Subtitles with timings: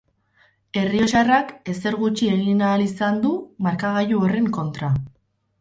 [0.83, 4.95] Errioxarrak ezer gutxi egin ahal izan du markagailu horren kontra.